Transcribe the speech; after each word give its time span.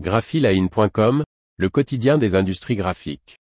graphiline.com, 0.00 1.22
le 1.56 1.68
quotidien 1.68 2.18
des 2.18 2.34
industries 2.34 2.74
graphiques. 2.74 3.38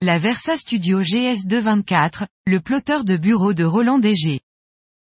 La 0.00 0.18
Versa 0.18 0.56
Studio 0.56 1.02
GS224, 1.02 2.26
le 2.46 2.60
plotter 2.60 2.98
de 3.04 3.16
bureau 3.16 3.54
de 3.54 3.64
Roland 3.64 3.98
DG. 3.98 4.40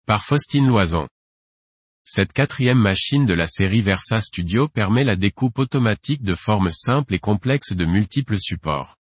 Par 0.06 0.24
Faustine 0.24 0.68
Loison. 0.68 1.08
Cette 2.06 2.32
quatrième 2.32 2.80
machine 2.80 3.26
de 3.26 3.34
la 3.34 3.48
série 3.48 3.82
Versa 3.82 4.20
Studio 4.20 4.70
permet 4.70 5.04
la 5.04 5.18
découpe 5.18 5.60
automatique 5.60 6.24
de 6.24 6.34
formes 6.34 6.72
simples 6.72 7.16
et 7.16 7.20
complexes 7.20 7.74
de 7.74 7.84
multiples 7.84 8.40
supports. 8.40 8.96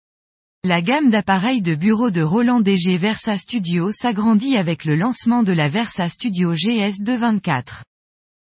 La 0.65 0.83
gamme 0.83 1.09
d'appareils 1.09 1.63
de 1.63 1.77
bureau 1.77 2.11
de 2.11 2.21
Roland 2.21 2.59
DG 2.59 2.97
Versa 2.97 3.39
Studio 3.39 3.93
s'agrandit 3.93 4.57
avec 4.57 4.85
le 4.85 4.97
lancement 4.97 5.45
de 5.45 5.53
la 5.53 5.69
Versa 5.69 6.09
Studio 6.09 6.53
GS224. 6.53 7.83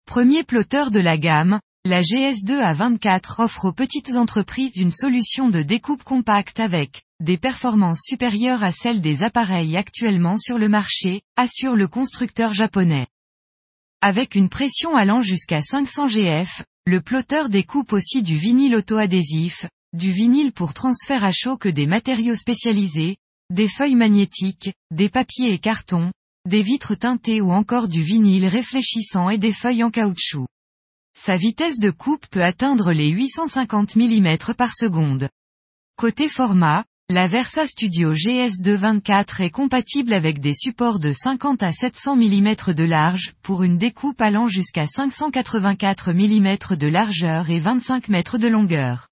Premier 0.06 0.44
plotter 0.44 0.92
de 0.92 1.00
la 1.00 1.18
gamme, 1.18 1.62
la 1.86 2.02
GS2 2.02 2.50
A24 2.50 3.42
offre 3.42 3.64
aux 3.64 3.72
petites 3.72 4.18
entreprises 4.18 4.76
une 4.76 4.92
solution 4.92 5.48
de 5.48 5.62
découpe 5.62 6.04
compacte 6.04 6.60
avec 6.60 7.04
des 7.22 7.38
performances 7.38 8.02
supérieures 8.04 8.62
à 8.62 8.74
celles 8.74 9.00
des 9.00 9.24
appareils 9.24 9.78
actuellement 9.78 10.38
sur 10.38 10.58
le 10.58 10.68
marché, 10.68 11.22
assure 11.38 11.78
le 11.78 11.88
constructeur 11.88 12.52
japonais. 12.52 13.08
Avec 14.02 14.36
une 14.36 14.50
pression 14.50 14.98
allant 14.98 15.22
jusqu'à 15.22 15.62
500 15.62 16.10
GF, 16.10 16.62
le 16.86 17.00
plotter 17.00 17.44
découpe 17.48 17.94
aussi 17.94 18.22
du 18.22 18.36
vinyle 18.36 18.76
auto-adhésif, 18.76 19.66
du 19.94 20.12
vinyle 20.12 20.54
pour 20.54 20.74
transfert 20.74 21.24
à 21.24 21.32
chaud 21.32 21.58
que 21.58 21.68
des 21.68 21.86
matériaux 21.86 22.36
spécialisés, 22.36 23.18
des 23.50 23.68
feuilles 23.68 23.96
magnétiques, 23.96 24.74
des 24.90 25.10
papiers 25.10 25.52
et 25.52 25.60
cartons, 25.60 26.12
des 26.48 26.62
vitres 26.62 26.96
teintées 26.96 27.42
ou 27.42 27.52
encore 27.52 27.88
du 27.88 28.02
vinyle 28.02 28.48
réfléchissant 28.48 29.30
et 29.30 29.38
des 29.38 29.54
feuilles 29.54 29.84
en 29.84 29.92
caoutchouc. 29.92 30.48
Sa 31.14 31.36
vitesse 31.36 31.78
de 31.78 31.92
coupe 31.92 32.26
peut 32.28 32.44
atteindre 32.44 32.94
les 32.94 33.10
850 33.10 33.98
mm 33.98 34.38
par 34.58 34.74
seconde. 34.74 35.28
Côté 35.98 36.30
format, 36.30 36.86
la 37.10 37.28
Versa 37.28 37.68
Studio 37.68 38.14
GS224 38.14 39.42
est 39.42 39.50
compatible 39.50 40.14
avec 40.14 40.40
des 40.40 40.54
supports 40.54 41.00
de 41.00 41.12
50 41.12 41.62
à 41.62 41.74
700 41.74 42.16
mm 42.16 42.74
de 42.74 42.84
large, 42.86 43.34
pour 43.44 43.64
une 43.64 43.78
découpe 43.78 44.22
allant 44.22 44.48
jusqu'à 44.48 44.88
584 44.88 46.14
mm 46.14 46.78
de 46.78 46.88
largeur 46.88 47.50
et 47.50 47.60
25 47.60 48.10
m 48.10 48.24
de 48.40 48.48
longueur. 48.48 49.11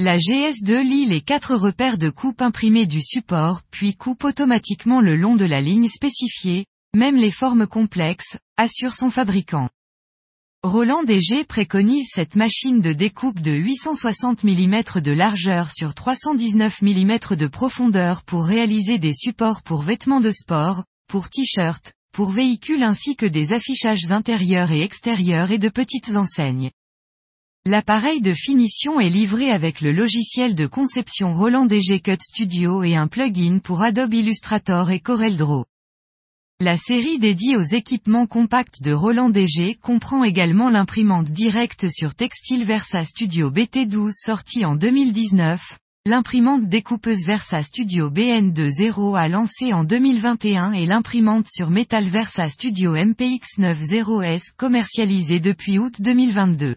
La 0.00 0.16
GS2 0.16 0.80
lit 0.80 1.06
les 1.06 1.20
quatre 1.20 1.56
repères 1.56 1.98
de 1.98 2.08
coupe 2.08 2.40
imprimés 2.40 2.86
du 2.86 3.02
support 3.02 3.62
puis 3.68 3.96
coupe 3.96 4.22
automatiquement 4.22 5.00
le 5.00 5.16
long 5.16 5.34
de 5.34 5.44
la 5.44 5.60
ligne 5.60 5.88
spécifiée, 5.88 6.66
même 6.94 7.16
les 7.16 7.32
formes 7.32 7.66
complexes, 7.66 8.36
assure 8.56 8.94
son 8.94 9.10
fabricant. 9.10 9.68
Roland 10.62 11.02
DG 11.02 11.42
préconise 11.42 12.10
cette 12.14 12.36
machine 12.36 12.80
de 12.80 12.92
découpe 12.92 13.40
de 13.40 13.50
860 13.50 14.44
mm 14.44 15.00
de 15.02 15.10
largeur 15.10 15.72
sur 15.72 15.94
319 15.94 16.80
mm 16.80 17.18
de 17.36 17.48
profondeur 17.48 18.22
pour 18.22 18.44
réaliser 18.44 18.98
des 18.98 19.14
supports 19.14 19.62
pour 19.62 19.82
vêtements 19.82 20.20
de 20.20 20.30
sport, 20.30 20.84
pour 21.08 21.28
t-shirts, 21.28 21.92
pour 22.12 22.30
véhicules 22.30 22.84
ainsi 22.84 23.16
que 23.16 23.26
des 23.26 23.52
affichages 23.52 24.12
intérieurs 24.12 24.70
et 24.70 24.82
extérieurs 24.82 25.50
et 25.50 25.58
de 25.58 25.68
petites 25.68 26.14
enseignes. 26.14 26.70
L'appareil 27.66 28.20
de 28.20 28.32
finition 28.32 28.98
est 28.98 29.08
livré 29.08 29.50
avec 29.50 29.80
le 29.80 29.92
logiciel 29.92 30.54
de 30.54 30.66
conception 30.66 31.34
Roland 31.34 31.66
DG 31.66 32.00
Cut 32.00 32.16
Studio 32.22 32.82
et 32.82 32.96
un 32.96 33.08
plugin 33.08 33.58
pour 33.58 33.82
Adobe 33.82 34.14
Illustrator 34.14 34.90
et 34.90 35.00
CorelDRAW. 35.00 35.64
La 36.60 36.76
série 36.76 37.18
dédiée 37.18 37.56
aux 37.56 37.62
équipements 37.62 38.26
compacts 38.26 38.82
de 38.82 38.92
Roland 38.92 39.28
DG 39.28 39.74
comprend 39.74 40.24
également 40.24 40.70
l'imprimante 40.70 41.26
directe 41.26 41.88
sur 41.88 42.14
textile 42.14 42.64
Versa 42.64 43.04
Studio 43.04 43.50
BT12 43.50 44.12
sortie 44.12 44.64
en 44.64 44.74
2019, 44.74 45.78
l'imprimante 46.06 46.68
découpeuse 46.68 47.26
Versa 47.26 47.62
Studio 47.62 48.10
BN20 48.10 49.16
a 49.16 49.28
lancé 49.28 49.72
en 49.72 49.84
2021 49.84 50.72
et 50.72 50.86
l'imprimante 50.86 51.48
sur 51.48 51.70
métal 51.70 52.04
Versa 52.04 52.48
Studio 52.48 52.96
MPX90S 52.96 54.52
commercialisée 54.56 55.38
depuis 55.38 55.78
août 55.78 56.00
2022. 56.00 56.76